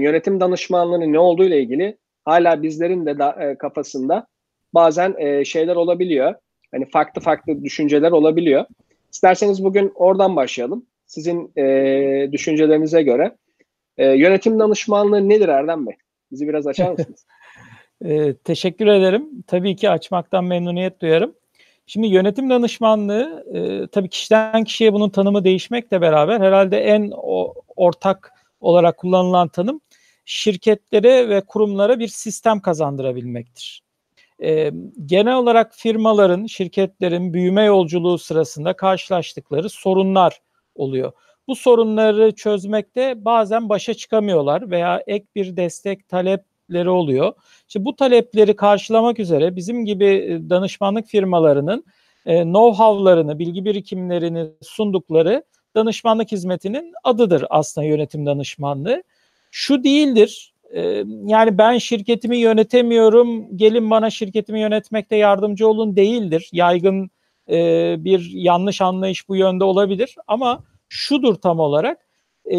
[0.00, 4.26] yönetim danışmanlığının ne olduğu ile ilgili hala bizlerin de da, e, kafasında
[4.74, 6.34] bazen e, şeyler olabiliyor.
[6.72, 8.64] Hani farklı farklı düşünceler olabiliyor.
[9.12, 10.86] İsterseniz bugün oradan başlayalım.
[11.06, 13.36] Sizin e, düşüncelerinize göre.
[13.98, 15.94] E, yönetim danışmanlığı nedir Erdem Bey?
[16.30, 17.26] Bizi biraz açar mısınız?
[18.04, 19.28] e, teşekkür ederim.
[19.46, 21.34] Tabii ki açmaktan memnuniyet duyarım.
[21.86, 28.31] Şimdi yönetim danışmanlığı e, tabii kişiden kişiye bunun tanımı değişmekle beraber herhalde en o, ortak
[28.62, 29.80] olarak kullanılan tanım
[30.24, 33.82] şirketlere ve kurumlara bir sistem kazandırabilmektir.
[34.42, 34.70] E,
[35.06, 40.40] genel olarak firmaların, şirketlerin büyüme yolculuğu sırasında karşılaştıkları sorunlar
[40.74, 41.12] oluyor.
[41.48, 47.32] Bu sorunları çözmekte bazen başa çıkamıyorlar veya ek bir destek talepleri oluyor.
[47.68, 51.84] İşte bu talepleri karşılamak üzere bizim gibi e, danışmanlık firmalarının
[52.26, 59.02] e, know-how'larını, bilgi birikimlerini sundukları danışmanlık hizmetinin adıdır aslında yönetim danışmanlığı.
[59.50, 60.54] Şu değildir,
[61.24, 66.48] yani ben şirketimi yönetemiyorum, gelin bana şirketimi yönetmekte yardımcı olun değildir.
[66.52, 67.10] Yaygın
[68.04, 71.98] bir yanlış anlayış bu yönde olabilir ama şudur tam olarak,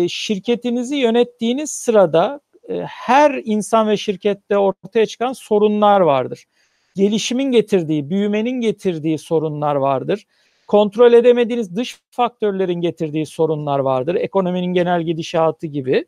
[0.07, 2.39] şirketinizi yönettiğiniz sırada
[2.85, 6.45] her insan ve şirkette ortaya çıkan sorunlar vardır.
[6.95, 10.25] Gelişimin getirdiği, büyümenin getirdiği sorunlar vardır.
[10.67, 14.15] Kontrol edemediğiniz dış faktörlerin getirdiği sorunlar vardır.
[14.15, 16.05] Ekonominin genel gidişatı gibi.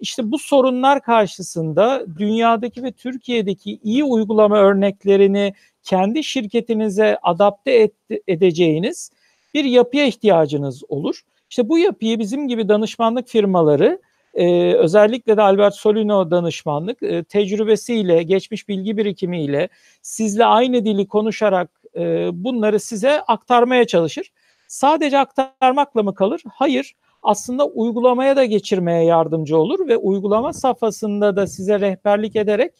[0.00, 7.92] İşte bu sorunlar karşısında dünyadaki ve Türkiye'deki iyi uygulama örneklerini kendi şirketinize adapte et,
[8.28, 9.10] edeceğiniz
[9.54, 11.22] bir yapıya ihtiyacınız olur.
[11.50, 14.00] İşte bu yapıyı bizim gibi danışmanlık firmaları
[14.34, 19.68] e, özellikle de Albert Solino danışmanlık e, tecrübesiyle, geçmiş bilgi birikimiyle
[20.02, 24.32] sizle aynı dili konuşarak e, bunları size aktarmaya çalışır.
[24.68, 26.42] Sadece aktarmakla mı kalır?
[26.54, 26.94] Hayır.
[27.22, 32.72] Aslında uygulamaya da geçirmeye yardımcı olur ve uygulama safhasında da size rehberlik ederek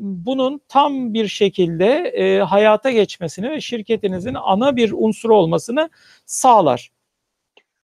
[0.00, 5.90] bunun tam bir şekilde e, hayata geçmesini ve şirketinizin ana bir unsur olmasını
[6.26, 6.90] sağlar.